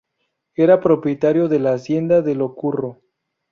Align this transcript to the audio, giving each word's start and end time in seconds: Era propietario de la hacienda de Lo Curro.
Era 0.55 0.79
propietario 0.81 1.47
de 1.47 1.59
la 1.59 1.73
hacienda 1.73 2.23
de 2.23 2.33
Lo 2.33 2.55
Curro. 2.55 3.01